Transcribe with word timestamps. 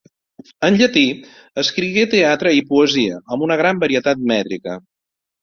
En 0.69 0.77
llatí 0.77 1.03
escrigué 1.63 2.05
teatre 2.15 2.55
i 2.61 2.65
poesia, 2.71 3.21
amb 3.37 3.47
una 3.49 3.59
gran 3.63 3.85
varietat 3.87 4.27
mètrica. 4.35 4.77